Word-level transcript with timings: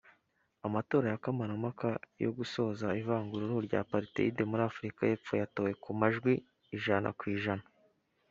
Amatora 0.67 1.05
ya 1.11 1.21
kamarampaka 1.23 1.89
yo 2.23 2.31
gusoza 2.37 2.87
ivanguraruhu 3.01 3.61
rya 3.67 3.79
Apartheid 3.85 4.37
muri 4.49 4.61
Afurika 4.69 5.01
y’epfo 5.09 5.31
yatowe 5.41 5.71
ku 5.83 5.91
majwi 5.99 6.33
% 6.43 7.57